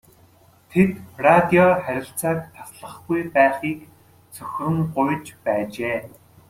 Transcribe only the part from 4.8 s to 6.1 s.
гуйж байжээ.